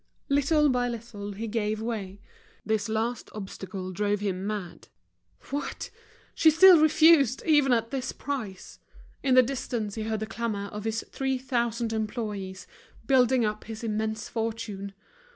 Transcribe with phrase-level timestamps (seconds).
[0.29, 2.19] Little by little he gave way,
[2.65, 4.87] this last obstacle drove him mad.
[5.51, 5.91] What!
[6.33, 8.79] She still refused even at this price!
[9.21, 12.65] In the distance he heard the clamor of his three thousand employees
[13.05, 14.95] building up his immense fortune.